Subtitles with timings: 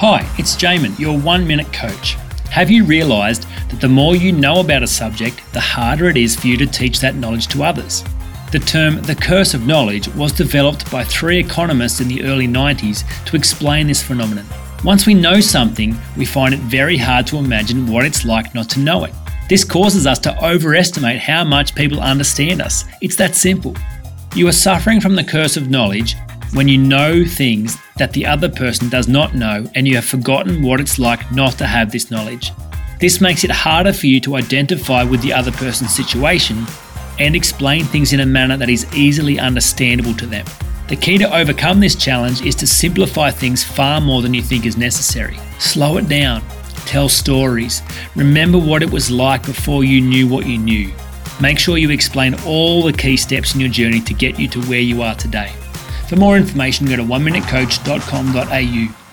[0.00, 2.12] Hi, it's Jaemin, your one minute coach.
[2.50, 6.36] Have you realised that the more you know about a subject, the harder it is
[6.36, 8.04] for you to teach that knowledge to others?
[8.52, 13.02] The term the curse of knowledge was developed by three economists in the early 90s
[13.24, 14.46] to explain this phenomenon.
[14.84, 18.70] Once we know something, we find it very hard to imagine what it's like not
[18.70, 19.12] to know it.
[19.48, 22.84] This causes us to overestimate how much people understand us.
[23.02, 23.74] It's that simple.
[24.36, 26.14] You are suffering from the curse of knowledge
[26.52, 30.62] when you know things that the other person does not know and you have forgotten
[30.62, 32.52] what it's like not to have this knowledge.
[33.00, 36.64] This makes it harder for you to identify with the other person's situation
[37.18, 40.46] and explain things in a manner that is easily understandable to them.
[40.88, 44.64] The key to overcome this challenge is to simplify things far more than you think
[44.64, 45.38] is necessary.
[45.58, 46.42] Slow it down,
[46.86, 47.82] tell stories,
[48.16, 50.90] remember what it was like before you knew what you knew.
[51.40, 54.62] Make sure you explain all the key steps in your journey to get you to
[54.62, 55.52] where you are today.
[56.08, 59.07] For more information, go to oneminutecoach.com.au